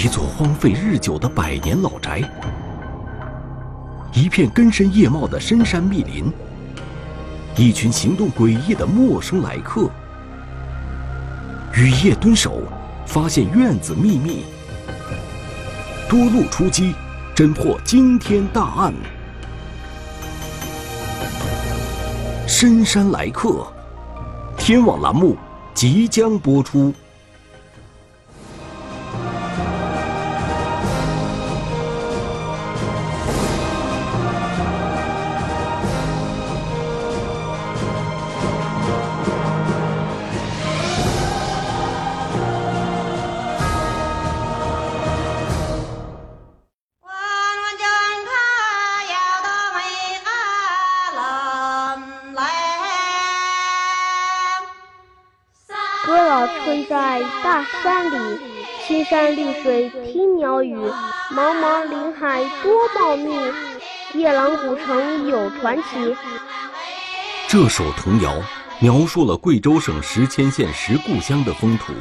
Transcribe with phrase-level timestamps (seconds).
[0.00, 2.22] 一座荒废日久的百年老宅，
[4.12, 6.32] 一片根深叶茂的深山密林，
[7.56, 9.90] 一群行动诡异的陌生来客。
[11.74, 12.62] 雨夜蹲守，
[13.06, 14.44] 发现院子秘密。
[16.08, 16.94] 多路出击，
[17.34, 18.94] 侦破惊天大案。
[22.46, 23.66] 深山来客，
[24.56, 25.36] 天网栏目
[25.74, 26.94] 即将播出。
[59.54, 60.76] 水听鸟语，
[61.30, 63.34] 茫茫林海多茂密，
[64.14, 66.16] 夜郎古城有传奇。
[67.48, 68.40] 这首童谣
[68.80, 71.92] 描述了贵州省石阡县石固乡的风土，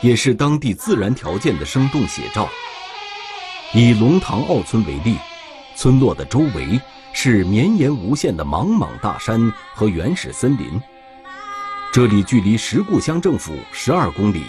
[0.00, 2.48] 也是当地自然条件的生动写照。
[3.72, 5.16] 以龙塘坳村为例，
[5.76, 6.80] 村落的周围
[7.12, 10.80] 是绵延无限的莽莽大山和原始森林，
[11.92, 14.44] 这里距离石固乡政府十二公里。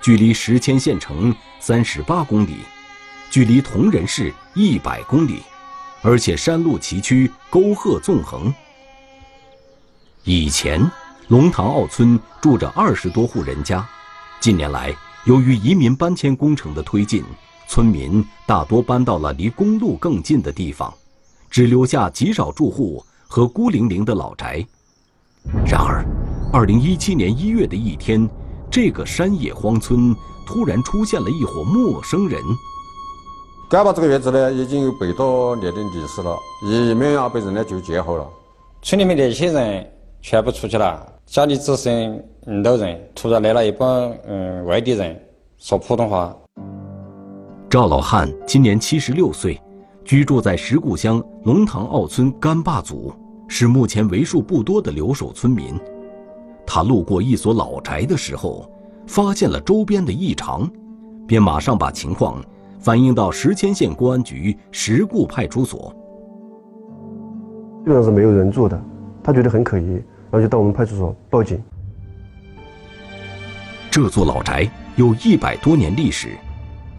[0.00, 2.56] 距离石阡县城三十八公里，
[3.30, 5.42] 距离铜仁市一百公里，
[6.00, 8.52] 而且山路崎岖，沟壑纵横。
[10.24, 10.90] 以前，
[11.28, 13.86] 龙塘坳村住着二十多户人家，
[14.40, 14.94] 近年来，
[15.26, 17.22] 由于移民搬迁工程的推进，
[17.68, 20.92] 村民大多搬到了离公路更近的地方，
[21.50, 24.64] 只留下极少住户和孤零零的老宅。
[25.66, 26.06] 然而，
[26.52, 28.26] 二零一七年一月的一天。
[28.70, 30.14] 这个山野荒村
[30.46, 32.40] 突然出现了一伙陌生人。
[33.68, 38.24] 干巴这个院子呢，已经有百多年的历史了，一面要被人呢就建好了。
[38.82, 39.92] 村里面那些人
[40.22, 42.22] 全部出去了，家里只剩
[42.62, 43.00] 老人。
[43.14, 45.20] 突然来了一帮嗯外地人，
[45.58, 46.36] 说普通话。
[47.68, 49.60] 赵老汉今年七十六岁，
[50.04, 53.12] 居住在石固乡龙塘坳村干坝组，
[53.48, 55.76] 是目前为数不多的留守村民。
[56.72, 58.70] 他路过一所老宅的时候，
[59.04, 60.70] 发现了周边的异常，
[61.26, 62.40] 便马上把情况
[62.78, 65.92] 反映到石阡县公安局石固派出所。
[67.80, 68.80] 基本上是没有人住的，
[69.20, 69.94] 他觉得很可疑，
[70.30, 71.60] 然后就到我们派出所报警。
[73.90, 76.38] 这座老宅有一百多年历史，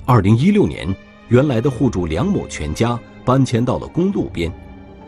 [0.06, 0.94] 二零一六年，
[1.30, 4.52] 原来的户主梁某全家搬迁到了公路边，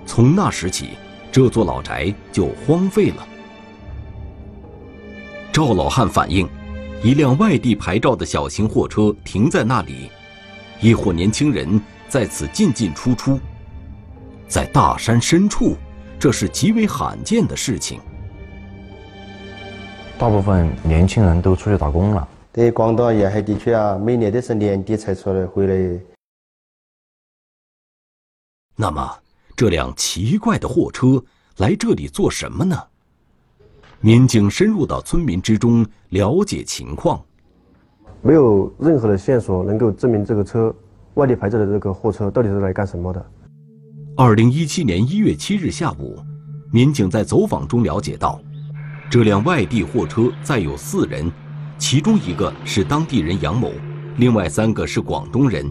[0.06, 0.92] 从那时起，
[1.34, 3.28] 这座老宅就荒废了。
[5.54, 6.50] 赵老汉反映，
[7.04, 10.10] 一辆外地牌照的小型货车停在那里，
[10.82, 13.40] 一伙年轻人在此进进出出。
[14.48, 15.76] 在大山深处，
[16.20, 18.00] 这是极为罕见的事情。
[20.18, 22.28] 大部分年轻人都出去打工了。
[22.52, 26.00] 对广东沿海地区啊，每年都是年底才出来回来。
[28.76, 29.20] 那么，
[29.56, 31.24] 这辆奇怪的货车
[31.58, 32.76] 来这里做什么呢？
[34.06, 37.24] 民警深入到村民之中了解情况，
[38.22, 40.76] 没有任何的线索能够证明这个车
[41.14, 43.26] 外地牌照的这个货车到底是来干什么的。
[44.18, 46.20] 二零一七年一月七日下午，
[46.70, 48.42] 民警在走访中了解到，
[49.10, 51.32] 这辆外地货车载有四人，
[51.78, 53.72] 其中一个是当地人杨某，
[54.18, 55.66] 另外三个是广东人。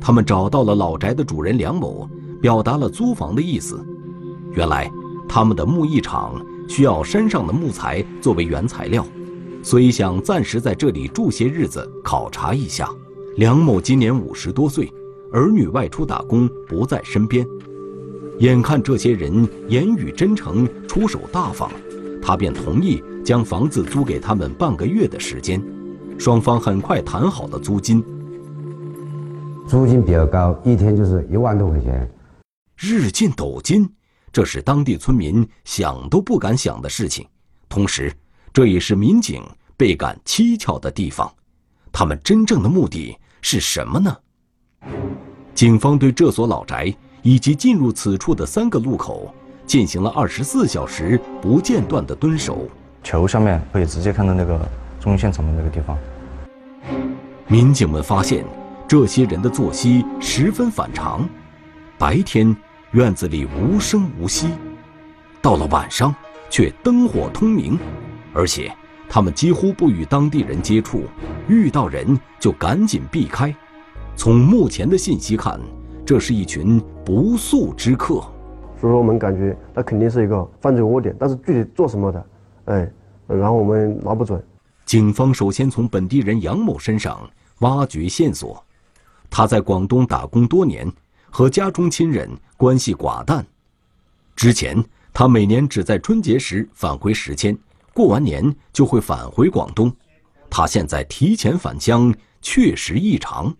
[0.00, 2.08] 他们找到了老宅的主人梁某，
[2.40, 3.84] 表达了租房的意思。
[4.52, 4.88] 原来，
[5.28, 6.40] 他们的木艺厂。
[6.68, 9.06] 需要山上的木材作为原材料，
[9.62, 12.88] 所以想暂时在这里住些日子，考察一下。
[13.36, 14.92] 梁某今年五十多岁，
[15.32, 17.46] 儿女外出打工，不在身边。
[18.38, 21.70] 眼看这些人言语真诚，出手大方，
[22.20, 25.62] 他便同意将房子租给他们半个月的时间。
[26.18, 28.02] 双方很快谈好了租金。
[29.66, 32.10] 租金比较高，一天就是一万多块钱。
[32.76, 33.88] 日进斗金。
[34.34, 37.24] 这是当地村民想都不敢想的事情，
[37.68, 38.12] 同时，
[38.52, 39.44] 这也是民警
[39.76, 41.32] 倍感蹊跷的地方。
[41.92, 44.16] 他们真正的目的是什么呢？
[45.54, 46.92] 警方对这所老宅
[47.22, 49.32] 以及进入此处的三个路口
[49.68, 52.68] 进行了二十四小时不间断的蹲守。
[53.04, 54.68] 球上面可以直接看到那个
[55.00, 55.96] 中现场的那个地方。
[57.46, 58.44] 民警们发现，
[58.88, 61.24] 这些人的作息十分反常，
[61.96, 62.52] 白天。
[62.94, 64.46] 院子里无声无息，
[65.42, 66.14] 到了晚上
[66.48, 67.76] 却灯火通明，
[68.32, 68.72] 而且
[69.08, 71.02] 他们几乎不与当地人接触，
[71.48, 73.52] 遇到人就赶紧避开。
[74.14, 75.60] 从目前的信息看，
[76.06, 78.14] 这是一群不速之客。
[78.80, 82.26] 所以说，我们感觉那肯定是一个犯罪窝点，但是具体做什么的，
[82.66, 82.88] 哎，
[83.26, 84.40] 然后我们拿不准。
[84.86, 88.64] 警方首先从本地人杨某身上挖掘线索。
[89.28, 90.88] 他在广东打工多年，
[91.34, 93.44] 和家中亲人关系寡淡。
[94.36, 94.80] 之前，
[95.12, 97.58] 他每年只在春节时返回石阡，
[97.92, 99.92] 过完年就会返回广东。
[100.48, 103.52] 他现在提前返乡，确实异常。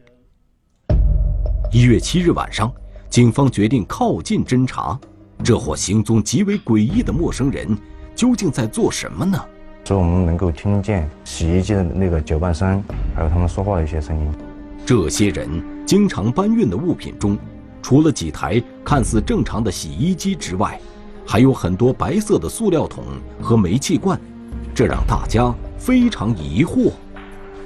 [1.72, 2.72] 一月七日晚上，
[3.10, 4.96] 警方决定靠近侦查，
[5.42, 7.76] 这伙行踪极为诡异的陌生人
[8.14, 9.44] 究竟在做什么呢？
[9.84, 12.80] 所以我们能够听见洗衣机的那个搅拌声，
[13.16, 14.32] 还有他们说话的一些声音。
[14.86, 17.36] 这些人经常搬运的物品中，
[17.84, 20.80] 除了几台看似正常的洗衣机之外，
[21.26, 23.04] 还有很多白色的塑料桶
[23.42, 24.18] 和煤气罐，
[24.74, 26.90] 这让大家非常疑惑。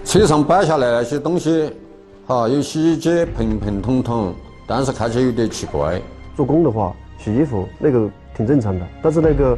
[0.05, 1.73] 车上摆下来那些东西。
[2.27, 4.35] 哈，有洗衣机、盆盆桶桶，
[4.67, 6.03] 但是看起来有点奇怪。
[6.35, 9.57] 做工的话，洗衣服那个挺正常的，但是那个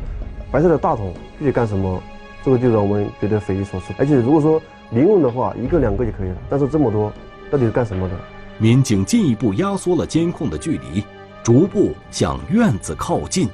[0.52, 2.02] 白色的大桶具体干什么，
[2.44, 3.94] 这个就让我们觉得匪夷所思。
[3.96, 4.60] 而且如果说
[4.90, 7.10] 零用的话，一个两个就可以了，但是这么多，
[7.50, 8.14] 到底是干什么的？
[8.60, 11.02] 民警进一步压缩了监控的距离，
[11.42, 13.48] 逐步向院子靠近。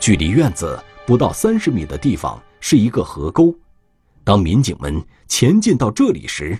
[0.00, 3.54] 距离院子不到三十米的地方是一个河沟。
[4.24, 6.58] 当民警们前进到这里时，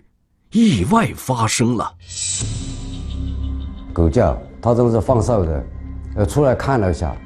[0.52, 1.90] 意外发生了，
[3.94, 5.66] 狗叫，他正是放哨的，
[6.16, 7.16] 呃，出来看了一下，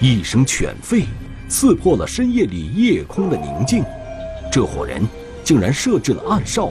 [0.00, 1.04] 一声犬吠，
[1.46, 3.84] 刺破了深夜里夜空的宁静。
[4.50, 5.06] 这伙人
[5.44, 6.70] 竟然设置了暗哨，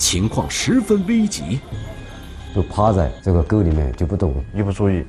[0.00, 1.60] 情况十分危急，
[2.54, 5.04] 就趴在这个沟里面就不动，一不注意，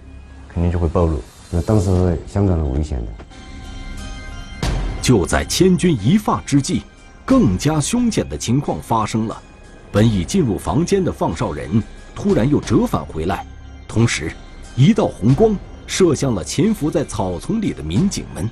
[0.47, 1.19] 肯定就会暴露。
[1.49, 4.67] 那当时是相当的危险的。
[5.01, 6.83] 就在千钧一发之际。
[7.23, 9.41] 更加凶险的情况发生了，
[9.89, 11.81] 本已进入房间的放哨人
[12.13, 13.45] 突然又折返回来，
[13.87, 14.29] 同时，
[14.75, 15.55] 一道红光
[15.87, 18.49] 射向了潜伏在草丛里的民警们。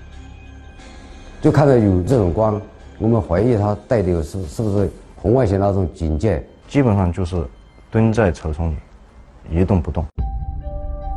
[1.41, 2.61] 就看到有这种光，
[2.99, 4.89] 我们怀疑他带的是是不是
[5.21, 6.47] 红外线那种警戒？
[6.67, 7.45] 基本上就是
[7.91, 8.75] 蹲在草丛里，
[9.59, 10.05] 一动不动。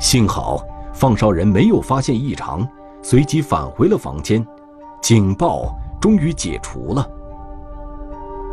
[0.00, 2.66] 幸好放哨人没有发现异常，
[3.00, 4.44] 随即返回了房间，
[5.00, 7.08] 警报终于解除了。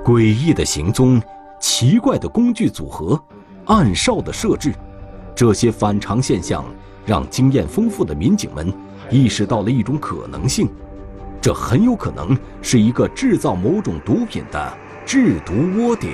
[0.05, 1.19] 诡异的行踪，
[1.59, 3.19] 奇怪的工具组合，
[3.65, 4.71] 暗哨的设置，
[5.33, 6.63] 这些反常现象
[7.07, 8.71] 让经验丰富的民警们
[9.09, 10.69] 意识到了一种可能性：
[11.41, 14.73] 这很有可能是一个制造某种毒品的
[15.05, 16.13] 制毒窝点。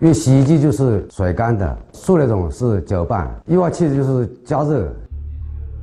[0.00, 4.94] 因为洗衣机就是甩干的，塑料桶是搅拌，液化气就是加热。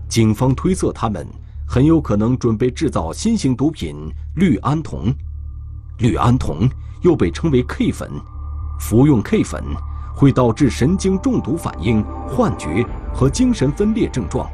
[0.07, 1.25] 警方推测，他们
[1.65, 3.95] 很有可能准备制造新型毒品
[4.35, 5.13] 氯胺酮。
[5.99, 6.69] 氯胺酮
[7.01, 8.11] 又被称为 K 粉，
[8.79, 9.63] 服用 K 粉
[10.13, 14.47] 会导致神经中毒反应、幻觉和精神分裂症状，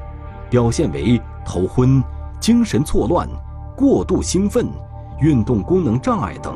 [0.49, 2.01] 表现为头昏、
[2.39, 3.27] 精神错乱、
[3.75, 4.67] 过度兴奋、
[5.19, 6.53] 运动功能障碍等，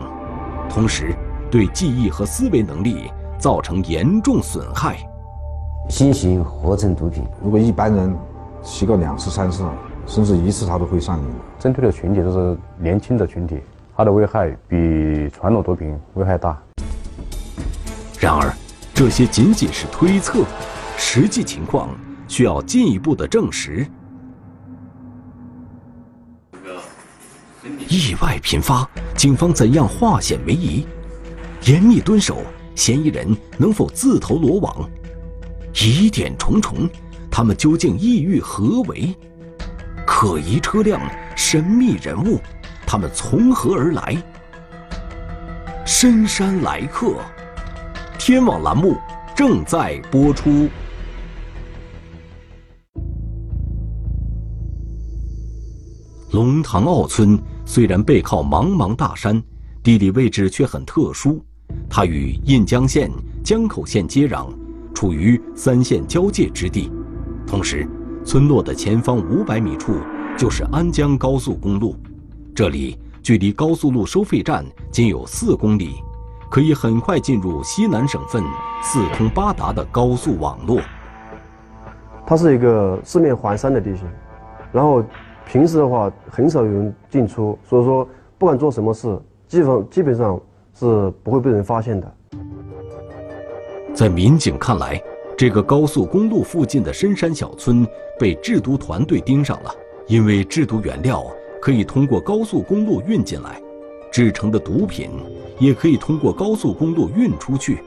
[0.70, 1.16] 同时
[1.50, 4.98] 对记忆和思维能力造成严重损害。
[5.90, 8.16] 新型合成毒品，如果一般人
[8.62, 9.66] 吸个两次、三次，
[10.06, 11.26] 甚至一次，他都会上瘾。
[11.60, 13.60] 针对的群体都是年轻的群体。
[13.98, 16.58] 它的危害比传统毒品危害大。
[18.20, 18.52] 然而，
[18.94, 20.44] 这些仅仅是推测，
[20.98, 21.90] 实际情况
[22.28, 23.86] 需要进一步的证实。
[27.90, 30.86] 意外频发，警方怎样化险为夷？
[31.66, 32.44] 严密蹲守，
[32.76, 34.90] 嫌疑人能否自投罗网？
[35.74, 36.90] 疑点重重，
[37.30, 39.14] 他们究竟意欲何为？
[40.06, 41.02] 可疑车辆，
[41.36, 42.40] 神秘人物。
[42.86, 44.22] 他们从何而来？
[45.86, 47.16] 深山来客，
[48.18, 48.98] 天网栏目
[49.36, 50.68] 正在播出。
[56.32, 59.42] 龙塘坳村虽然背靠茫茫大山，
[59.84, 61.44] 地理位置却很特殊。
[61.90, 63.12] 它与印江县、
[63.44, 64.48] 江口县接壤，
[64.94, 66.90] 处于三县交界之地。
[67.46, 67.86] 同时，
[68.24, 69.98] 村落的前方五百米处
[70.38, 71.98] 就是安江高速公路。
[72.56, 75.96] 这里距离高速路收费站仅有四公里，
[76.50, 78.42] 可以很快进入西南省份
[78.82, 80.80] 四通八达的高速网络。
[82.26, 84.08] 它是一个四面环山的地形，
[84.72, 85.04] 然后
[85.46, 88.08] 平时的话很少有人进出，所以说
[88.38, 90.40] 不管做什么事，基本基本上
[90.74, 92.14] 是不会被人发现的。
[93.94, 95.02] 在民警看来，
[95.38, 97.86] 这个高速公路附近的深山小村
[98.20, 99.76] 被制毒团队盯上了，
[100.08, 101.26] 因为制毒原料。
[101.62, 103.62] 可以通过高速公路运进来，
[104.12, 105.12] 制成的毒品
[105.60, 107.84] 也可以通过高速公路运出去，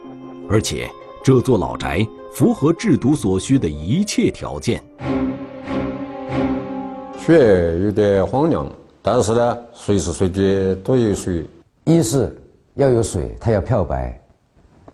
[0.49, 0.89] 而且
[1.25, 4.81] 这座老宅符合制毒所需的一切条件。
[7.25, 11.43] 水有点荒凉，但是呢，随时随地都有水。
[11.85, 12.37] 一是
[12.75, 14.13] 要有水，它要漂白；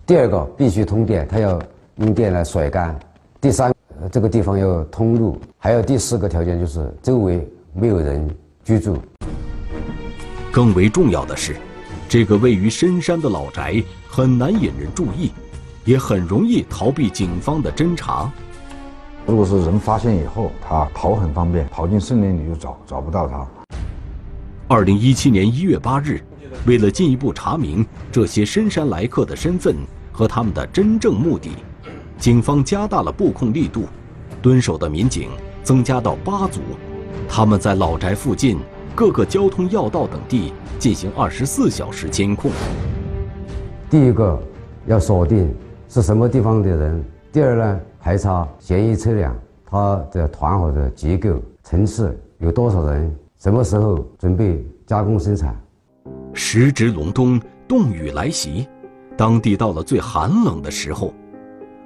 [0.07, 1.61] 第二个必须通电，它要
[1.97, 2.95] 用电来甩干；
[3.41, 3.75] 第三，
[4.13, 7.45] 这个地方要通路；还有第四个条件就是周围
[7.75, 8.25] 没有人
[8.63, 8.97] 居住。
[10.53, 11.57] 更为重要的是，
[12.09, 15.33] 这个位于深山的老宅很难引人注意，
[15.85, 18.33] 也很容易逃避警方的侦查。
[19.31, 23.47] 如果是人发现以后，他跑很方便，跑进森林里就找找不到他。
[24.67, 26.21] 二零一七年一月八日，
[26.67, 29.77] 为了进一步查明这些深山来客的身份
[30.11, 31.51] 和他们的真正目的，
[32.19, 33.85] 警方加大了布控力度，
[34.43, 35.29] 蹲守的民警
[35.63, 36.61] 增加到八组，
[37.29, 38.59] 他们在老宅附近
[38.97, 42.51] 各个交通要道等地进行二十四小时监控。
[43.89, 44.43] 第一个
[44.87, 45.55] 要锁定
[45.89, 47.81] 是什么地方的人，第二呢？
[48.03, 55.55] 排查嫌疑车辆，它的团伙的结构、层次有多少人，什么时候准备加工生产。
[56.33, 57.39] 时值隆冬，
[57.69, 58.67] 冻雨来袭，
[59.19, 61.13] 当地到了最寒冷的时候，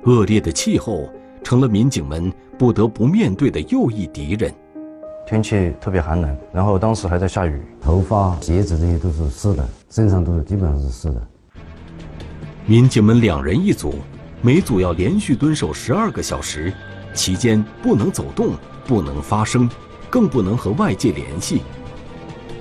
[0.04, 1.08] 恶劣的气候
[1.42, 4.54] 成了民警们不得不面对的又一敌人。
[5.26, 11.20] 天气特别寒冷，然后当时还在下雨，头发、鞋子这些都是湿的，身上都是基本上是湿的。
[12.66, 13.94] 民警们两人一组。
[14.44, 16.70] 每组要连续蹲守十二个小时，
[17.14, 18.50] 期间不能走动，
[18.86, 19.66] 不能发声，
[20.10, 21.62] 更不能和外界联系。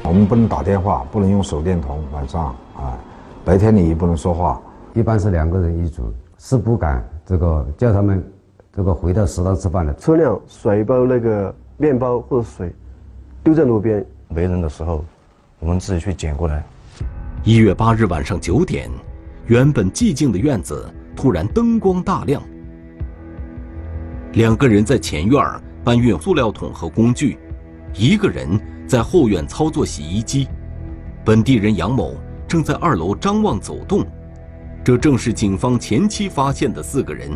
[0.02, 2.98] 我们不能打电话，不能用手电筒，晚上啊，
[3.44, 4.62] 白天你也不能说话。
[4.94, 6.04] 一般是两个人一组，
[6.40, 8.24] 是不敢这个叫他们
[8.72, 9.94] 这个回到食堂吃饭的。
[9.96, 12.74] 车辆甩一包那个面包或者水，
[13.44, 15.04] 丢在路边，没人的时候，
[15.60, 16.64] 我们自己去捡过来。
[17.44, 18.90] 一月八日晚上九点，
[19.48, 20.90] 原本寂静的院子。
[21.16, 22.42] 突然灯光大亮，
[24.34, 25.42] 两个人在前院
[25.84, 27.38] 搬运塑料桶和工具，
[27.94, 30.48] 一个人在后院操作洗衣机。
[31.24, 32.16] 本地人杨某
[32.48, 34.06] 正在二楼张望走动，
[34.84, 37.30] 这正是警方前期发现的四个人。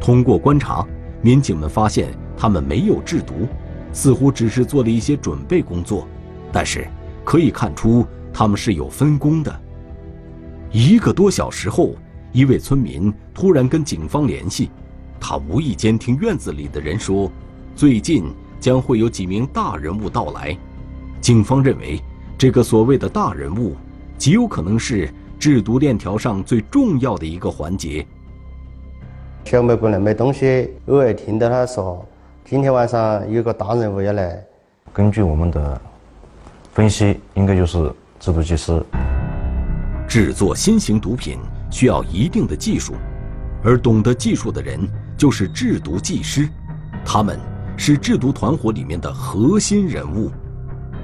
[0.00, 0.86] 通过观察，
[1.20, 3.48] 民警们发现他们没有制毒，
[3.92, 6.06] 似乎只是做了一些准备工作，
[6.52, 6.86] 但是
[7.24, 9.60] 可以看出他们是有分工的。
[10.70, 11.94] 一个多小时后。
[12.34, 14.68] 一位村民突然跟警方联系，
[15.20, 17.30] 他无意间听院子里的人说，
[17.76, 18.24] 最近
[18.58, 20.54] 将会有几名大人物到来。
[21.20, 22.02] 警方认为，
[22.36, 23.76] 这个所谓的大人物，
[24.18, 28.04] 极有可能是制毒链条上最重要的一个环节。
[29.44, 32.04] 小妹过来买东西，偶尔听到他说，
[32.44, 34.44] 今天晚上有个大人物要来。
[34.92, 35.80] 根据我们的
[36.72, 38.84] 分析，应该就是制毒技师。
[40.08, 41.38] 制作新型毒品。
[41.74, 42.94] 需要一定的技术，
[43.64, 44.78] 而懂得技术的人
[45.16, 46.48] 就是制毒技师，
[47.04, 47.36] 他们
[47.76, 50.30] 是制毒团伙里面的核心人物。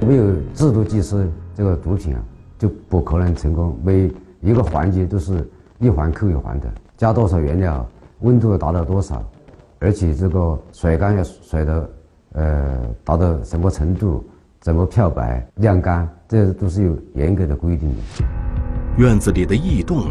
[0.06, 2.22] 没有制毒技师，这个毒品啊
[2.56, 3.76] 就不可能成功。
[3.82, 4.08] 每
[4.40, 5.44] 一个环节都是
[5.80, 7.84] 一环扣一环的，加多少原料，
[8.20, 9.28] 温度要达到多少，
[9.80, 11.84] 而且这个甩干要甩到
[12.34, 14.24] 呃达到什么程度，
[14.60, 17.96] 怎么漂白、晾干，这都是有严格的规定的。
[18.98, 20.04] 院子里的异动。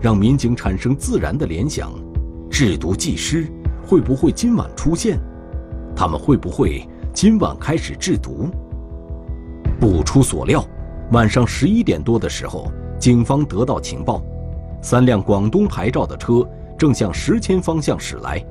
[0.00, 1.92] 让民警产生自然的联想：
[2.50, 3.46] 制毒技师
[3.86, 5.18] 会不会今晚出现？
[5.94, 8.48] 他们会不会今晚开始制毒？
[9.80, 10.64] 不出所料，
[11.12, 14.22] 晚上十一点多的时候，警方得到情报，
[14.82, 16.46] 三辆广东牌照的车
[16.78, 18.44] 正向石阡方向驶来，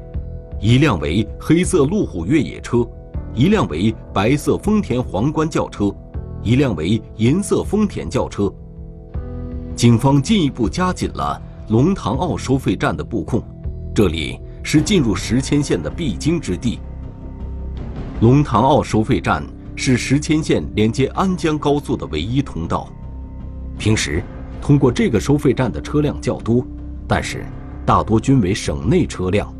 [0.60, 2.88] 一辆为黑色路虎越野车，
[3.34, 5.94] 一辆为白色丰田皇冠轿车，
[6.42, 8.52] 一辆为银色丰田轿车。
[9.76, 13.44] 警方进一步加紧了龙塘坳收费站的布控，
[13.94, 16.80] 这里是进入石阡县的必经之地。
[18.22, 19.44] 龙塘坳收费站
[19.76, 22.88] 是石阡县连接安江高速的唯一通道，
[23.78, 24.24] 平时
[24.62, 26.66] 通过这个收费站的车辆较多，
[27.06, 27.46] 但是
[27.86, 29.54] 大多均为省内车辆，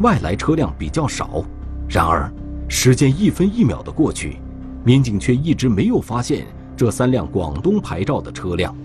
[0.00, 1.42] 外来车辆比较少。
[1.88, 2.30] 然而，
[2.68, 4.36] 时间一分一秒的过去，
[4.84, 8.76] 民警却一直没有发现这三辆广东牌照的车辆。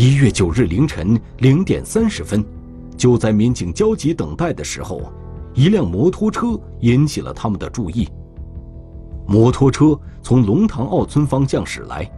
[0.00, 2.42] 一月九日凌晨零点三十分，
[2.96, 5.12] 就在民警焦急等待的时候，
[5.52, 8.08] 一辆摩托车引起了他们的注意。
[9.26, 12.10] 摩托车从龙塘坳村方向驶来，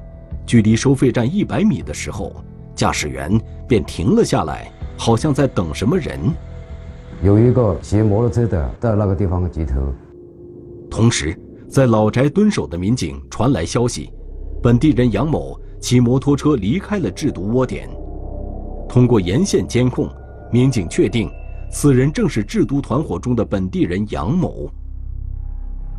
[0.46, 2.32] 距离收费站一百米的时候，
[2.76, 3.36] 驾驶员
[3.66, 6.20] 便停了下来，好像在等什么人。
[7.20, 9.92] 有一个骑摩托车的到那个地方接头。
[10.88, 11.36] 同时，
[11.68, 14.08] 在老宅蹲守的民警传来消息，
[14.62, 17.90] 本地人杨某骑摩托车离开了制毒窝点。
[18.88, 20.08] 通过沿线监控，
[20.50, 21.28] 民警确定
[21.70, 24.70] 此人正是制毒团伙中的本地人杨某。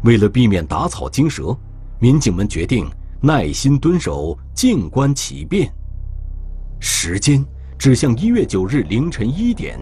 [0.04, 1.56] 为了避免打草惊蛇，
[2.00, 2.90] 民警们决定
[3.22, 5.72] 耐心蹲守，静观其变。
[6.80, 7.44] 时间
[7.78, 9.78] 指向一月九日凌晨一点，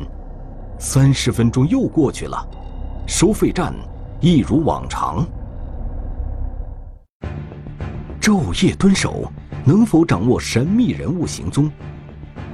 [0.79, 2.48] 三十分钟又过去了，
[3.08, 3.74] 收费站
[4.20, 5.25] 一如往常。
[8.20, 9.31] 昼夜蹲守，
[9.63, 11.72] 能否掌握神秘人物行踪？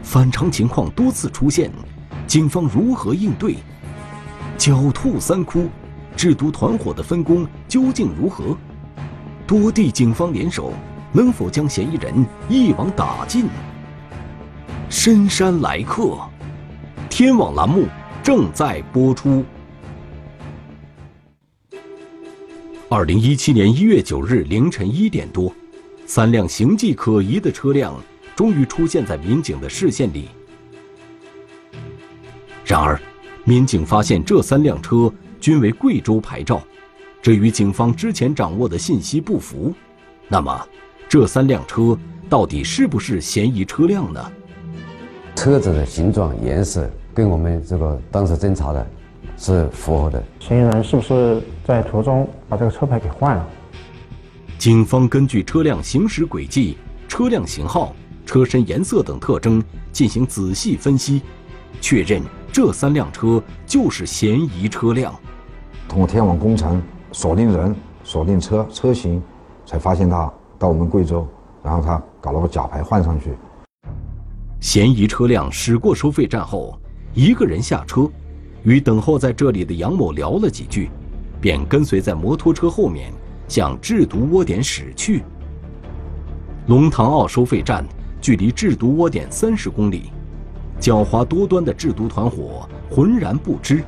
[0.04, 1.72] 反常情况多次出现，
[2.26, 3.56] 警方如何应对？
[4.58, 5.68] 狡兔三窟，
[6.16, 8.58] 制毒团伙的分工究竟如何？
[9.46, 10.74] 多地警方联手，
[11.14, 13.48] 能否将嫌疑人一网打尽？
[14.90, 16.18] 深山来客，
[17.10, 17.86] 天网栏目
[18.24, 19.46] 正在播出。
[22.90, 25.54] 二零一七年一月九日凌晨一点多，
[26.08, 27.94] 三辆形迹可疑的车辆
[28.34, 30.30] 终于出现在民警的视线里。
[32.66, 33.00] 然而，
[33.44, 36.62] 民警发现这三辆车均为贵州牌照，
[37.22, 39.74] 这与警方之前掌握的信息不符。
[40.30, 40.68] 那么，
[41.10, 41.98] 这三辆车
[42.30, 44.32] 到底是不是嫌疑车辆呢？
[45.36, 48.88] 车子的形状、颜色跟我们这个当时侦查的。
[49.40, 50.24] 是符合的。
[50.40, 53.48] 嫌疑人是不是在途中把这个车牌给换了？
[54.68, 56.76] 警方根据车辆行驶轨迹、
[57.08, 57.96] 车辆型号、
[58.26, 61.22] 车身颜色等特征进行仔细分析，
[61.80, 62.22] 确认
[62.52, 65.18] 这三辆车就是嫌疑车辆。
[65.88, 66.84] 通过天网工程
[67.14, 69.24] 锁定人、锁定车车型，
[69.66, 71.26] 才发现他到我们贵州，
[71.64, 73.38] 然后他搞了个假牌换上去。
[74.60, 76.78] 嫌疑车辆驶过收费站后，
[77.14, 78.06] 一个人下车。
[78.64, 80.90] 与等候在这里的杨某聊了几句，
[81.40, 83.14] 便跟随在摩托车后面
[83.48, 85.24] 向制毒窝点驶去。
[86.68, 87.86] 龙塘坳收费站
[88.20, 90.12] 距离制毒窝点三十公里，
[90.80, 93.84] 狡猾多端的制毒团伙浑然不知，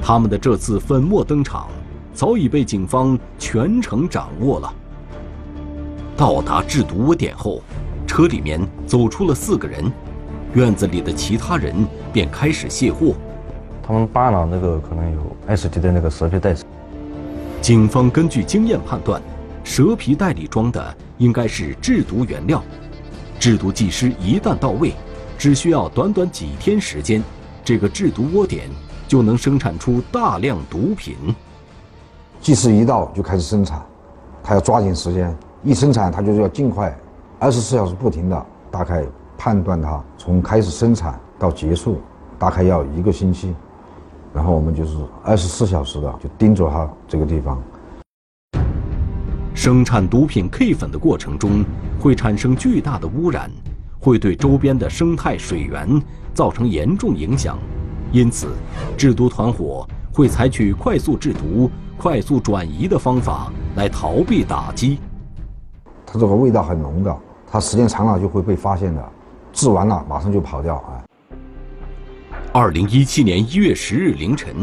[0.00, 1.68] 他们的这次粉墨登场
[2.12, 4.72] 早已被警方全程掌握了。
[6.16, 7.62] 到达制毒窝点后，
[8.06, 9.84] 车里面走出了四个人，
[10.54, 11.74] 院子里的其他人
[12.12, 13.14] 便开始卸货。
[13.82, 16.64] 他们扒了那个可能有 S 级的那个蛇皮袋子。
[17.64, 19.22] 警方根据经验判断，
[19.64, 22.62] 蛇皮袋里装的应该是制毒原料。
[23.40, 24.92] 制毒技师一旦到位，
[25.38, 27.24] 只需要短短几天时间，
[27.64, 28.68] 这个制毒窝点
[29.08, 31.16] 就能生产出大量毒品。
[32.38, 33.82] 技师一到就开始生产，
[34.42, 36.94] 他要抓紧时间，一生产他就是要尽快，
[37.38, 39.02] 二十四小时不停的，大概
[39.38, 41.98] 判断他从开始生产到结束，
[42.38, 43.54] 大概要一个星期。
[44.34, 47.62] 然后我们就是二十四小时的就盯着他这个地方。
[49.54, 51.64] 生产毒品 K 粉的过程中
[52.00, 53.48] 会产生巨大的污染，
[54.00, 55.88] 会对周边的生态水源
[56.34, 57.56] 造成严重影响，
[58.10, 58.48] 因此
[58.98, 64.98] 制毒团伙会采取快速制毒、快速转移的方法来逃避打击。
[66.04, 67.16] 它这个味道很浓的，
[67.48, 69.08] 它时间长了就会被发现的，
[69.52, 71.04] 制完了马上就跑掉啊。
[72.56, 74.54] 二零一七年一月十日凌晨，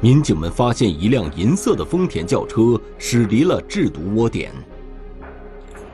[0.00, 4.50] 民警们发现一辆银色的丰田轿车驶离了制毒窝点。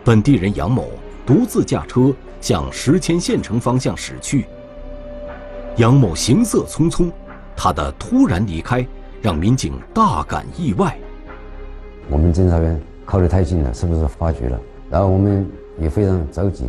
[0.04, 0.92] 本地人杨某
[1.26, 4.44] 独自驾车向石阡县城方向驶去。
[5.74, 7.10] 杨某行色匆匆，
[7.56, 8.86] 他的突然离开
[9.20, 10.96] 让民警大感意外。
[12.08, 14.60] 我们侦查员靠得太近了，是不是发觉了？
[14.88, 15.44] 然后我们
[15.80, 16.66] 也非常着急。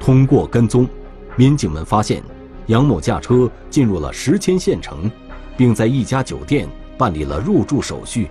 [0.00, 0.88] 通过跟踪，
[1.36, 2.22] 民警们发现。
[2.66, 5.10] 杨某驾车进入了石阡县城，
[5.56, 8.30] 并在一家酒店办理了入住手续。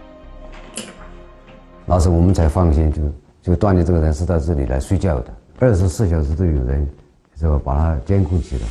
[1.86, 3.02] 那时我们才放心，就
[3.42, 6.88] 就断定这个人是到这里来睡觉的，二十四小时都有人，
[7.36, 8.62] 这个把他监控起来。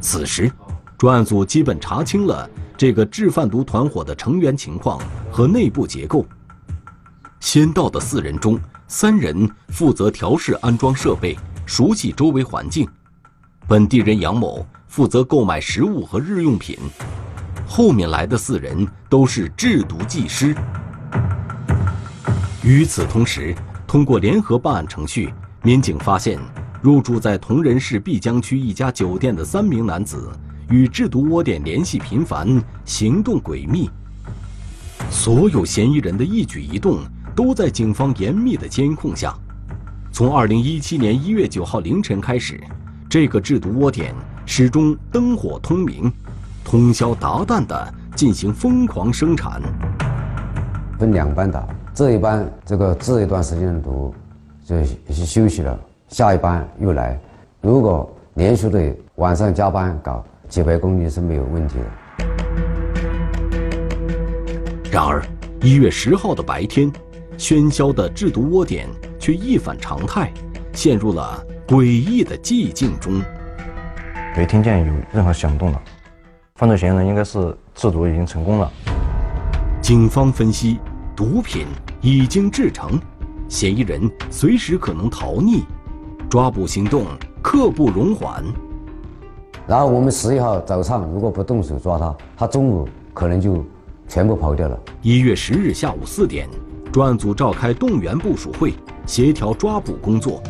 [0.00, 0.50] 此时，
[0.98, 5.00] 专案组基本查清了这个制贩毒团伙的成员情况
[5.32, 6.24] 和内部结构。
[7.40, 12.88] 先到的四人中，三人负责调试安装设备，熟悉周围环境。
[13.66, 16.78] 本地人杨某负责购买食物和日用品，
[17.66, 20.54] 后面来的四人都是制毒技师。
[22.62, 23.54] 与此同时，
[23.86, 26.38] 通过联合办案程序，民警发现
[26.82, 30.30] 入住在铜仁市碧江区一家酒店的三名男子
[30.68, 33.88] 与制毒窝点联系频繁，行动诡秘。
[35.10, 36.98] 所有嫌疑人的一举一动
[37.34, 39.34] 都在警方严密的监控下。
[40.12, 42.62] 从二零一七年一月九号凌晨开始。
[43.14, 44.12] 这个制毒窝点
[44.44, 46.12] 始终灯火通明，
[46.64, 49.62] 通宵达旦地进行疯狂生产。
[50.98, 54.12] 分两班打，这一班这个治一段时间的毒，
[54.64, 57.16] 就休息了，下一班又来。
[57.60, 61.84] 如果连续的晚上加班搞几百公里是没有问题的。
[64.90, 65.22] 然而，
[65.62, 66.92] 一月十号的白天，
[67.38, 68.88] 喧嚣的制毒窝点
[69.20, 70.32] 却一反常态，
[70.72, 73.22] 陷入了诡异的寂静中。
[74.36, 75.80] 没听见有任何响动了，
[76.56, 78.70] 犯罪嫌疑人应该是制毒已经成功了。
[79.80, 80.78] 警方分析，
[81.14, 81.66] 毒品
[82.00, 82.98] 已经制成，
[83.48, 85.62] 嫌疑人随时可能逃匿，
[86.28, 87.06] 抓捕行动
[87.42, 88.42] 刻不容缓。
[89.66, 93.64] 然后我们十一号早上如果不动手抓他，他中午可能就
[94.06, 94.78] 全部跑掉了。
[95.00, 96.48] 一月十日下午四点，
[96.92, 98.74] 专案组召开动员部署会，
[99.06, 100.42] 协调抓捕工作。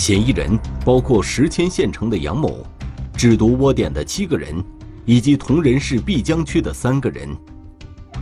[0.00, 2.64] 嫌疑人包括石阡县城的杨某，
[3.12, 4.64] 制毒窝点的七个人，
[5.04, 7.28] 以及铜仁市碧江区的三个人。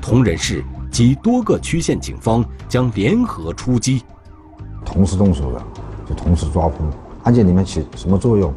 [0.02, 4.02] 铜仁市及多个区县警方将联合出击，
[4.84, 5.64] 同时动手的
[6.08, 6.82] 就同时抓捕。
[7.22, 8.52] 案件里面起什么作用？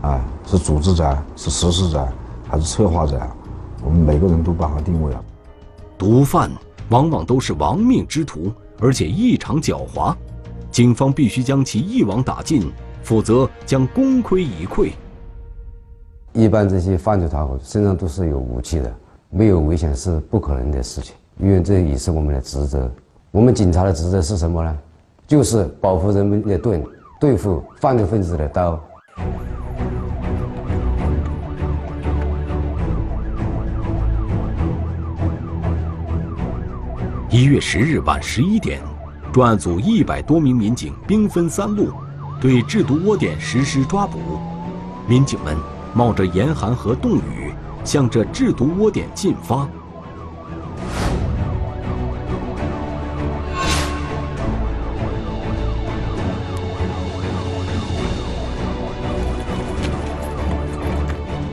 [0.00, 2.08] 啊，是组织者，是实施者，
[2.48, 3.20] 还是策划者？
[3.82, 5.22] 我们每个人都把它定位了。
[5.98, 6.50] 毒贩
[6.88, 8.50] 往往都是亡命之徒，
[8.80, 10.16] 而且异常狡猾。
[10.74, 12.68] 警方必须将其一网打尽，
[13.00, 14.90] 否则将功亏一篑。
[16.32, 18.92] 一般这些犯罪团伙身上都是有武器的，
[19.30, 21.14] 没有危险是不可能的事情。
[21.38, 22.92] 因为这也是我们的职责。
[23.30, 24.78] 我们警察的职责是什么呢？
[25.28, 26.84] 就是保护人民的盾，
[27.20, 28.84] 对付犯罪分子的刀。
[37.30, 38.80] 一月十日晚十一点。
[39.34, 41.88] 专案组一百多名民警兵分三路，
[42.40, 44.20] 对制毒窝点实施抓捕。
[45.08, 45.56] 民警们
[45.92, 49.68] 冒着严寒和冻雨，向着制毒窝点进发。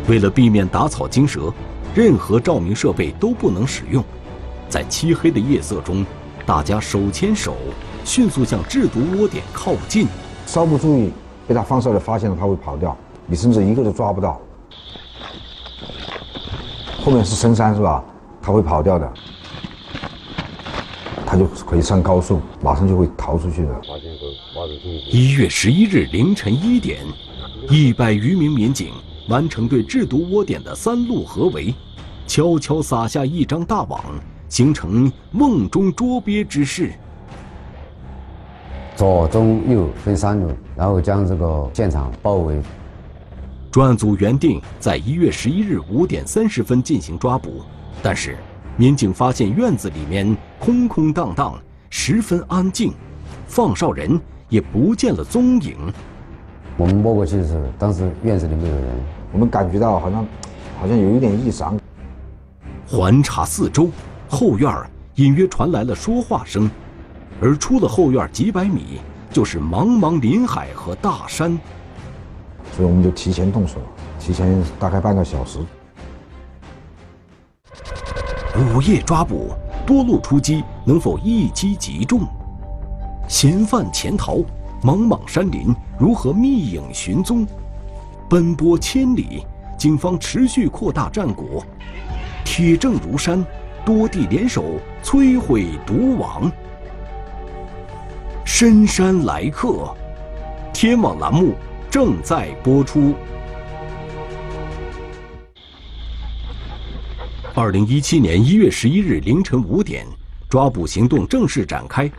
[0.07, 1.51] 为了避免打草惊蛇，
[1.95, 4.03] 任何照明设备都不能使用。
[4.69, 6.05] 在漆黑的夜色中。
[6.45, 7.55] 大家手牵手，
[8.03, 10.07] 迅速向制毒窝点靠近。
[10.45, 11.11] 稍不注意，
[11.47, 14.39] 被他放哨的发现了，他会跑掉，你甚至一个都抓不到。
[17.03, 18.03] 后面是深山是吧？
[18.41, 19.13] 他会跑掉的，
[21.25, 23.81] 他就可以上高速，马上就会逃出去的。
[25.09, 27.05] 一月十一日凌晨一点，
[27.69, 28.91] 一百余名民警
[29.29, 31.73] 完成对制毒窝点的三路合围，
[32.27, 34.03] 悄悄撒下一张大网。
[34.51, 36.91] 形成瓮中捉鳖之势。
[38.97, 42.61] 左、中、右分三路，然后将这个现场包围。
[43.71, 47.61] 专案组原定在一月十一日五点三十分进行抓捕，
[48.03, 48.35] 但是
[48.75, 51.57] 民警发现院子里面空空荡荡，
[51.89, 52.93] 十分安静，
[53.47, 55.77] 放哨人也不见了踪影。
[56.75, 58.85] 我们摸过去的时候，当时院子里没有人，
[59.31, 60.25] 我们感觉到好像
[60.77, 61.79] 好像有一点异常。
[62.85, 63.89] 环查四周。
[64.31, 64.73] 后院
[65.15, 66.71] 隐约传来了说话声，
[67.41, 71.51] 而出了后院几百米，就是茫茫林海和大山。
[72.71, 73.75] 所以我们就提前动手，
[74.17, 75.59] 提前大概半个小时。
[78.55, 79.51] 午夜抓捕，
[79.85, 82.21] 多路出击，能否一击即中？
[83.27, 84.37] 嫌犯潜逃，
[84.81, 87.45] 茫茫山林如何觅影寻踪？
[88.29, 89.45] 奔波千里，
[89.77, 91.61] 警方持续扩大战果，
[92.45, 93.45] 铁证如山。
[93.85, 96.51] 多地联手摧毁毒网。
[98.45, 99.95] 深山来客，
[100.71, 101.53] 天网栏目
[101.89, 103.15] 正在播出。
[107.53, 110.05] 二零一七年一月十一日凌晨五点，
[110.47, 112.09] 抓捕行动正式展开。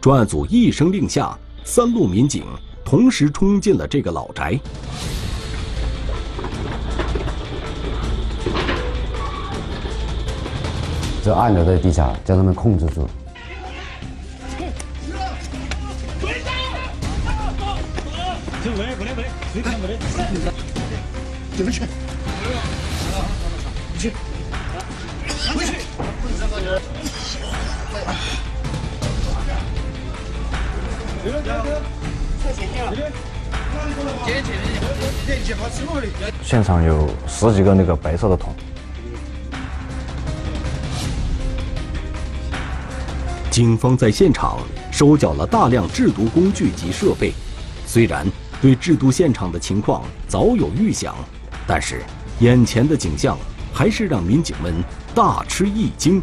[0.00, 2.44] 专案组一声令下，三路民警
[2.84, 4.58] 同时冲进了这个老宅。
[11.24, 13.08] 这暗流在地下，将他们控制住。
[36.42, 38.54] 现场有十几个那个白色的桶。
[43.54, 44.58] 警方在现场
[44.90, 47.32] 收缴了大量制毒工具及设备，
[47.86, 48.26] 虽然
[48.60, 51.14] 对制毒现场的情况早有预想，
[51.64, 52.02] 但是
[52.40, 53.38] 眼前的景象
[53.72, 54.74] 还是让民警们
[55.14, 56.20] 大吃一惊。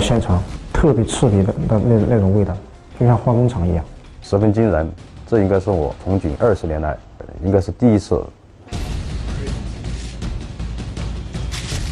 [0.00, 0.42] 现场
[0.74, 2.54] 特别刺鼻的那那那种味道，
[2.98, 3.82] 就像化工厂一样，
[4.20, 4.92] 十分惊人。
[5.26, 6.98] 这应该是我从警二十年来，
[7.42, 8.22] 应该是第一次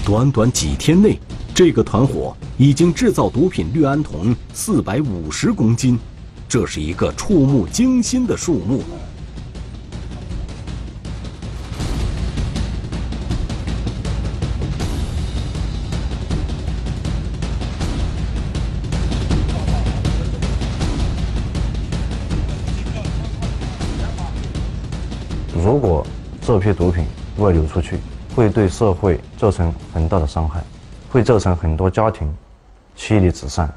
[0.08, 1.20] 短短几天内，
[1.54, 5.98] 这个团伙已经制造毒品氯胺酮四百五十公斤，
[6.48, 8.82] 这是一个触目惊心的数目。
[25.54, 26.06] 如果
[26.40, 27.04] 这批毒品
[27.36, 27.98] 外流出去，
[28.38, 30.62] 会对社会造成很大的伤害，
[31.11, 32.33] 会造成很多家庭
[32.94, 33.68] 妻离子散。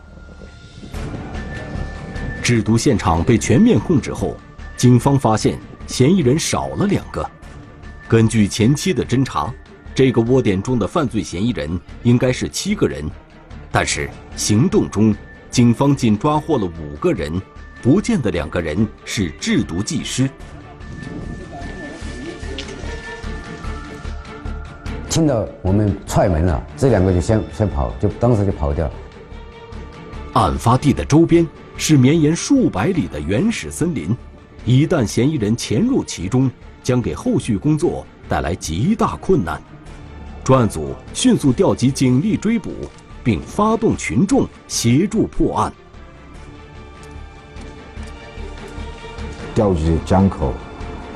[2.43, 4.38] 制毒现场被全面控制后，
[4.78, 7.28] 警方发现嫌疑人少了两个。
[8.08, 9.52] 根据前期的侦查，
[9.95, 13.04] 这个窝点中的犯罪嫌疑人应该是七个人，
[13.71, 15.15] 但是行动中，
[15.50, 17.41] 警方仅抓获了五个人，
[17.82, 20.30] 不见的两个人是制毒技师。
[25.12, 28.93] 听到我们踹门了，这两个就先先跑，就当时就跑掉了。
[30.32, 31.45] 案发地的周边
[31.76, 34.15] 是绵延数百里的原始森林，
[34.63, 36.50] 一旦嫌疑人潜入其中，
[36.82, 39.62] 将给后续工作带来极大困难。
[40.45, 42.71] 专案组迅速调集警力追捕，
[43.21, 45.74] 并发动群众协助破案。
[49.54, 50.54] 调集江口，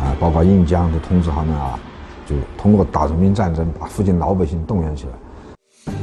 [0.02, 1.80] 啊，包括印江，的通知他们啊。
[2.26, 5.94] 就通过打人民战争，把附近老百姓动员起来。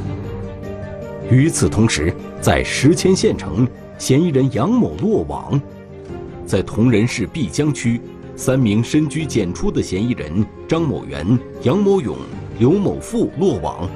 [1.29, 5.59] 与此同时，在石阡县城，嫌疑人杨某落网；
[6.45, 7.99] 在铜仁市碧江区，
[8.35, 12.15] 三名深居简出的嫌疑人张某元、杨某勇、
[12.59, 13.89] 刘某富落网。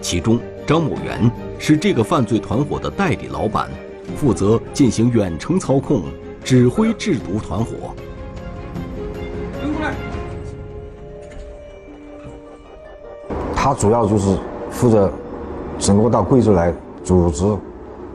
[0.00, 3.68] 其中，张某元是这个犯罪团伙的代理老板，
[4.16, 6.02] 负责进行远程操控，
[6.44, 7.94] 指挥制毒团伙。
[13.66, 14.38] 他主要就是
[14.70, 15.10] 负责
[15.76, 17.44] 整个到贵州来组织、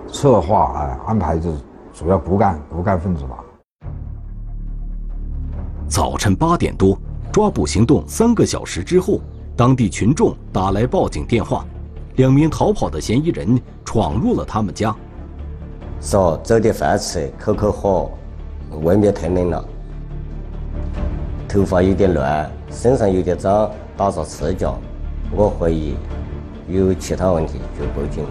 [0.07, 1.57] 策划、啊安排就是
[1.93, 3.43] 主要骨干骨干分子吧。
[5.89, 6.97] 早晨八点多，
[7.33, 9.19] 抓捕行动三个小时之后，
[9.53, 11.65] 当地群众打来报警电话，
[12.15, 14.95] 两名逃跑的嫌疑人闯入了他们家，
[15.99, 18.11] 说走点饭吃，口口火，
[18.83, 19.65] 外面太冷了，
[21.45, 24.79] 头发有点乱，身上有点脏，打着赤脚。
[25.33, 25.95] 我怀疑
[26.67, 28.29] 有其他问题，就报警了。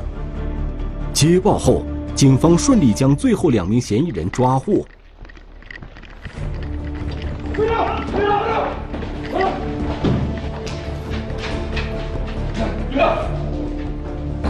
[1.13, 1.83] 接报后，
[2.15, 4.85] 警方顺利将最后两名嫌疑人抓获。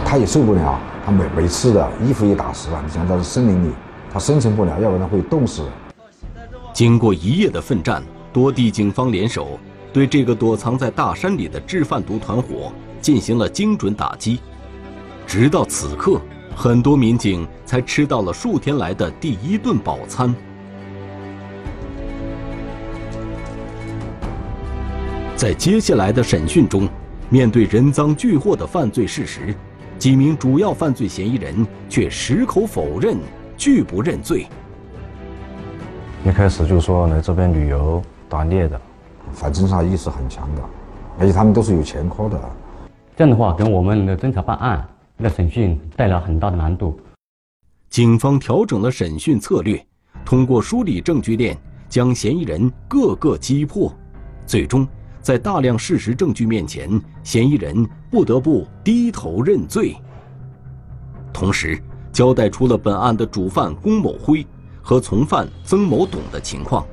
[0.05, 2.81] 他也受不了，他每每次的衣服也打湿了。
[2.85, 3.73] 你想，到是森林里，
[4.11, 5.63] 他生存不了，要不然会冻死。
[6.73, 9.57] 经过一夜的奋战，多地警方联手。
[9.93, 14.39] 对这个躲藏在大山里的制贩毒团伙进行了精准打击，
[15.27, 16.21] 直到此刻，
[16.55, 20.33] 很多民警才吃到了数天来的第一顿饱餐。
[25.35, 26.87] 在接下来的审讯中，
[27.29, 29.53] 面对人赃俱获的犯罪事实，
[29.97, 33.17] 几名主要犯罪嫌疑人却矢口否认，
[33.57, 34.45] 拒不认罪。
[36.23, 38.79] 一开始就说来这边旅游打猎的。
[39.33, 40.61] 反侦查意识很强的，
[41.19, 42.39] 而且他们都是有前科的。
[43.15, 46.99] 这样的话，给我们的侦查办案、那审讯带来很大的难度。
[47.89, 49.85] 警方调整了审讯策略，
[50.23, 51.57] 通过梳理证据链，
[51.89, 53.93] 将嫌疑人个个击破。
[54.45, 54.87] 最终，
[55.21, 56.89] 在大量事实证据面前，
[57.21, 59.95] 嫌疑人不得不低头认罪。
[61.33, 64.45] 同时，交代出了本案的主犯龚某辉
[64.81, 66.85] 和从犯曾某董的情况，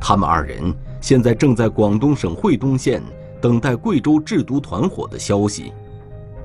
[0.00, 0.74] 他们二人。
[1.00, 3.02] 现在正在广东省惠东县
[3.40, 5.72] 等待贵州制毒团伙的消息，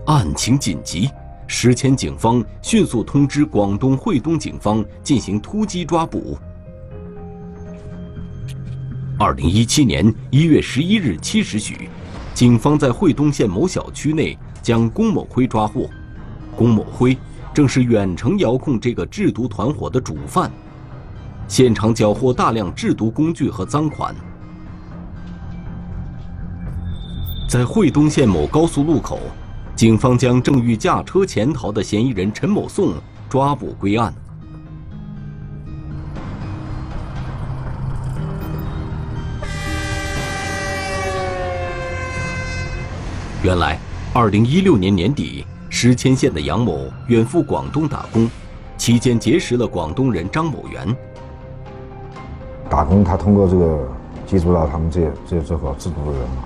[0.05, 1.09] 案情紧急，
[1.47, 6.37] 石阡警方迅速通知广东惠东警方进行突击抓捕。
[9.17, 11.89] 二零一七年一月十一日七时许，
[12.33, 15.89] 警方在惠东县某小区内将龚某辉抓获。
[16.55, 17.17] 龚某辉
[17.53, 20.51] 正是远程遥控这个制毒团伙的主犯，
[21.47, 24.15] 现场缴获大量制毒工具和赃款。
[27.53, 29.19] 在惠东县某高速路口，
[29.75, 32.95] 警方将正欲驾车潜逃的嫌疑人陈某颂
[33.29, 34.11] 抓捕归案。
[43.43, 43.77] 原来，
[44.15, 48.27] 二零一六年年底，石阡县的杨某远赴广东打工，
[48.79, 50.97] 期间结识了广东人张某元。
[52.67, 53.87] 打工，他通过这个
[54.25, 56.37] 接触到他们这这这伙制毒的人嘛，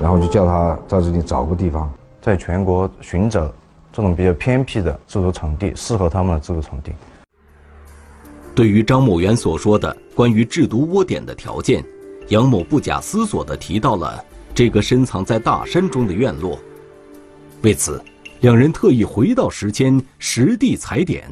[0.00, 3.46] 然后就叫他在这里找个地方，在全国寻找
[3.92, 6.90] 这种比较偏僻的制毒场地，适合他们的制毒场地。
[8.54, 11.84] 对于张某元所说的关于制毒窝点的条件，
[12.28, 16.58] 杨某不假思索地提到了这个深藏在大山中的院落。
[17.62, 18.02] 为此，
[18.40, 21.30] 两人特意回到时间实地踩点。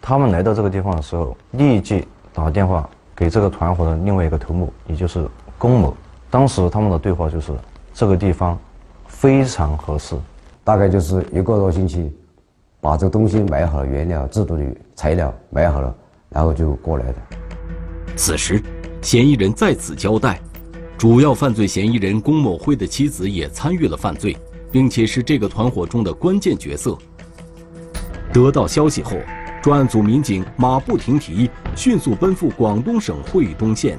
[0.00, 5.96] 他们来到这个地方的时候，立即打电话给这个团伙的另外一个头目，也就是龚某。
[6.34, 7.52] 当时他们的对话就是：
[7.92, 8.58] 这个地方
[9.06, 10.16] 非常合适，
[10.64, 12.12] 大概就是一个多星期，
[12.80, 14.64] 把这东西买好了，原料、制毒的
[14.96, 15.94] 材料买好了，
[16.30, 17.14] 然后就过来的。
[18.16, 18.60] 此时，
[19.00, 20.40] 嫌疑人再次交代，
[20.98, 24.36] 主要犯罪嫌疑人龚某辉的妻子也参与了犯罪。
[24.72, 26.98] 并且是这个团伙中的关键角色。
[28.32, 29.16] 得到消息后，
[29.62, 33.96] 专案组民警马不停蹄，迅速奔赴广东省惠东县。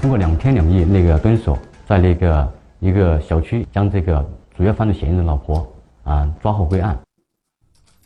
[0.00, 2.52] 通过两天两夜那个蹲守，在那个。
[2.80, 4.24] 一个小区将这个
[4.56, 5.66] 主要犯罪嫌疑人老婆
[6.04, 6.96] 啊抓获归案。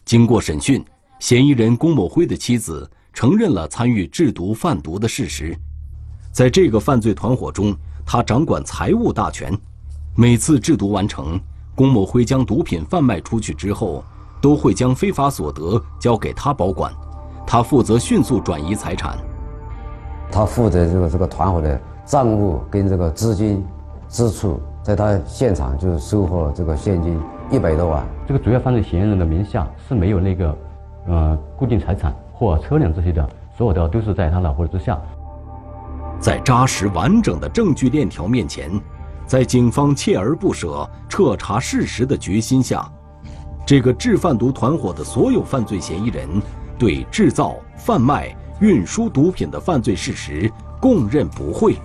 [0.07, 0.83] 经过审讯，
[1.20, 5.55] 嫌疑人龚某辉的妻子承认了参与制毒贩毒的事实。
[6.31, 7.76] 在这个犯罪团伙中，
[8.07, 9.52] 他掌管财务大权。
[10.16, 11.38] 每次制毒完成，
[11.74, 14.02] 龚某辉将毒品贩卖出去之后，
[14.40, 16.90] 都会将非法所得交给他保管，
[17.46, 19.18] 他负责迅速转移财产。
[20.33, 23.64] 他负责这个这个团伙的账务跟这个资金。
[24.09, 27.18] 支出，在他现场就是收获了这个现金
[27.51, 28.07] 一百多万。
[28.29, 30.55] 这个主要犯罪嫌疑人的名下是没有那个，
[31.07, 35.01] 呃，固定财产或车辆这些的，所有的都是在他老婆之下。
[36.21, 38.71] 在扎实完整的证据链条面前，
[39.25, 42.87] 在警方锲而不舍彻查事实的决心下，
[43.64, 46.29] 这个制贩毒团伙的所有犯罪嫌疑人
[46.79, 50.48] 对制造、贩卖、运输毒品的犯罪事实
[50.81, 51.77] 供认不讳。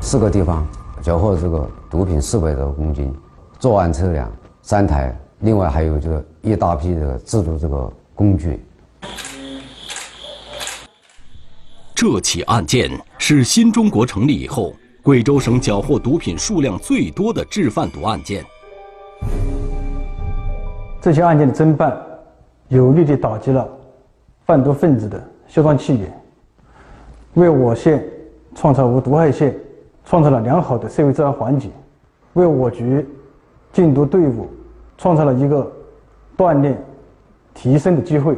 [0.00, 0.66] 四个地方。
[1.02, 3.10] 缴获这个毒品四百多公斤，
[3.58, 8.62] 作案车辆三台，另外还有这个一大批的制毒这个工具。
[11.94, 18.44] 这起案件是新中国成立以后贵州省缴获毒品数量最多的制贩毒案件。
[21.00, 21.98] 这些案件的侦办，
[22.68, 23.66] 有力地打击了
[24.44, 26.22] 贩毒分子的嚣张气焰，
[27.34, 28.02] 为我县
[28.54, 29.54] 创造无毒害县。
[30.06, 31.70] 创造了良好的社会治安环境，
[32.32, 33.06] 为我局
[33.72, 34.50] 禁毒队伍
[34.98, 35.70] 创造了一个
[36.36, 36.76] 锻炼、
[37.54, 38.36] 提升的机会。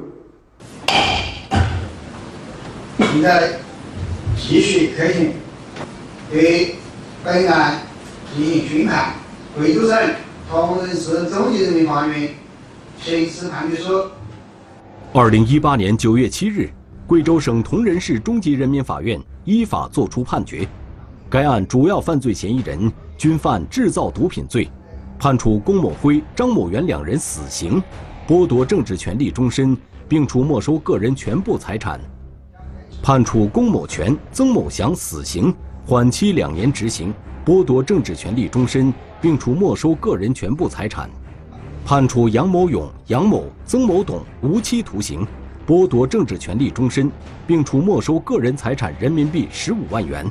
[2.99, 3.53] 现在
[4.37, 5.33] 继续开庭，
[6.31, 6.75] 对
[7.25, 7.79] 本案
[8.35, 9.15] 进行宣判。
[9.57, 9.97] 贵州省
[10.51, 12.29] 铜仁市中级人民法院
[12.99, 14.11] 刑事判决书。
[15.15, 16.69] 二零一八年九月七日，
[17.13, 20.67] 贵州省铜仁市中级人民法院依法作出判决。
[21.29, 24.67] 该案主要犯罪嫌疑人均犯制造毒品罪，
[25.19, 27.83] 判处龚某辉、张某元两人死刑，
[28.27, 29.77] 剥夺政治权利终身，
[30.09, 32.01] 并处没收个人全部财产；
[33.03, 37.13] 判处龚某全、曾某祥死刑，缓期两年执行，
[37.45, 41.11] 剥夺政治权利终身，并处没收个人全部财产；
[41.85, 45.27] 判处杨某勇、杨某、曾某董无期徒刑，
[45.67, 47.11] 剥夺政治权利终身，
[47.47, 50.29] 并处没收个人财产人民币十五万元。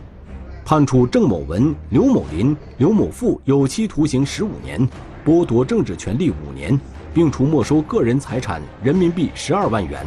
[0.65, 4.87] 判处郑某文、刘某林、刘某富有期徒刑十五年，
[5.25, 6.79] 剥夺政治权利五年，
[7.13, 10.05] 并处没收个人财产人民币十二万元。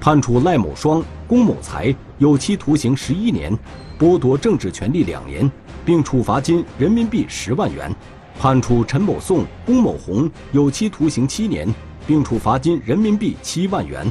[0.00, 3.56] 判处赖某双、龚某才有期徒刑十一年，
[3.98, 5.50] 剥夺政治权利两年，
[5.84, 7.90] 并处罚金人民币十万元。
[8.38, 11.66] 判处陈某颂、龚某红有期徒刑七年，
[12.06, 14.06] 并处罚金人民币七万元。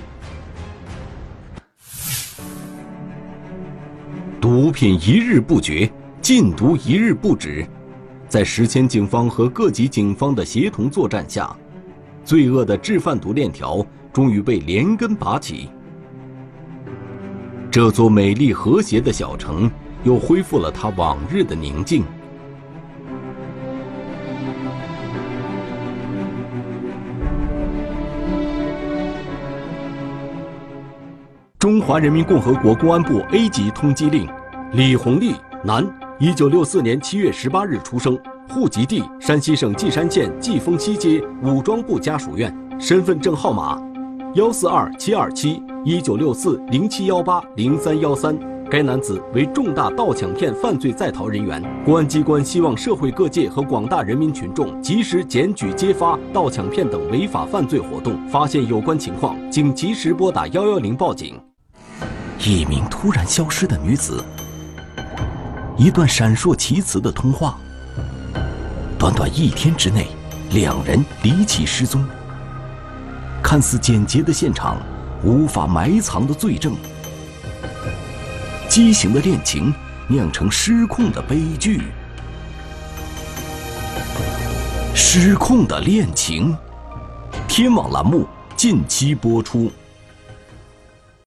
[4.42, 5.90] 毒品一日不绝，
[6.22, 7.66] 禁毒一日不止。
[8.28, 11.56] 在石阡警方和各级警方的协同作战下，
[12.26, 15.70] 罪恶的制贩毒链条终于被连根拔起。
[17.72, 19.70] 这座美丽和谐的小城
[20.04, 22.04] 又恢复了它往日的宁静。
[31.64, 34.28] 中华人民共和国公安部 A 级通缉令：
[34.74, 35.34] 李红利，
[35.64, 35.82] 男，
[36.20, 43.82] 一九六四年七月十八日出生，户籍地山西省稷山县稷峰西街武装部家属院，身份证号码
[44.34, 48.38] 幺四二七二七一九六四零七幺八零三幺三。
[48.70, 51.64] 该男子为重大盗抢骗犯罪在逃人员。
[51.86, 61.40] 公安机关希望社会各界和广大人民群众及时检举揭发盗抢骗等违法犯罪活动，发现有关情况，请及时拨打幺幺零报警。
[62.46, 64.22] 一名突然消失的女子，
[65.78, 67.58] 一段闪烁其词的通话。
[69.00, 70.08] 短短一天之内，
[70.52, 72.06] 两人离奇失踪。
[73.42, 74.76] 看似简洁的现场，
[75.24, 76.76] 无法埋藏的罪证。
[78.68, 79.74] 畸形的恋情
[80.10, 81.84] 酿成失控的悲剧，
[84.94, 86.54] 失控的恋情。
[87.48, 88.28] 天网栏目
[88.58, 89.72] 近期播出。